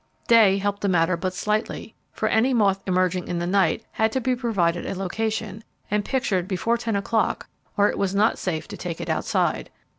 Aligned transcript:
Day 0.25 0.57
helped 0.57 0.81
the 0.81 0.89
matter 0.89 1.15
but 1.15 1.31
slightly, 1.31 1.93
for 2.11 2.27
any 2.27 2.55
moth 2.55 2.81
emerging 2.87 3.27
in 3.27 3.37
the 3.37 3.45
night 3.45 3.85
had 3.91 4.11
to 4.13 4.19
be 4.19 4.35
provided 4.35 4.83
a 4.83 4.95
location, 4.95 5.63
and 5.91 6.03
pictured 6.03 6.47
before 6.47 6.75
ten 6.79 6.95
o'clock 6.95 7.47
or 7.77 7.87
it 7.87 7.99
was 7.99 8.15
not 8.15 8.39
safe 8.39 8.67
to 8.69 8.77
take 8.77 8.99
it 8.99 9.11
outside. 9.11 9.69